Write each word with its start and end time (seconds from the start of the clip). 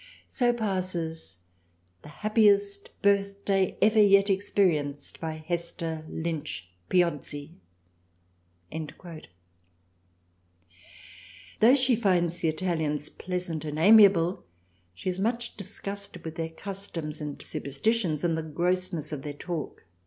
So 0.27 0.51
passes 0.51 1.37
the 2.01 2.09
happiest 2.09 2.89
Birthday 3.03 3.77
ever 3.83 3.99
yet 4.01 4.31
ex 4.31 4.49
perienced 4.49 5.19
by 5.19 5.33
Hester 5.33 6.05
Lynch 6.09 6.67
Piozzi." 6.89 7.51
Though 11.59 11.75
she 11.75 11.95
finds 11.95 12.39
the 12.39 12.47
Italians 12.49 13.09
pleasant 13.09 13.63
and 13.63 13.77
amiable, 13.77 14.43
she 14.95 15.07
is 15.11 15.19
much 15.19 15.55
disgusted 15.55 16.25
with 16.25 16.33
their 16.33 16.49
customs 16.49 17.17
& 17.35 17.41
super 17.45 17.69
stitions 17.69 18.23
and 18.23 18.35
the 18.35 18.41
grossness 18.41 19.11
of 19.11 19.21
their 19.21 19.33
talk. 19.33 19.85